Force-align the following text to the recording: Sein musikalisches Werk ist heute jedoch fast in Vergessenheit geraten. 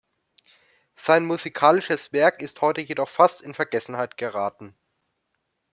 Sein 0.95 1.23
musikalisches 1.25 2.11
Werk 2.11 2.41
ist 2.41 2.61
heute 2.61 2.81
jedoch 2.81 3.07
fast 3.07 3.43
in 3.43 3.53
Vergessenheit 3.53 4.17
geraten. 4.17 4.75